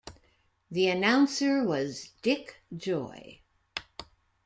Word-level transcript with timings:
The 0.71 0.87
announcer 0.87 1.63
was 1.63 2.13
Dick 2.23 2.63
Joy. 2.75 3.41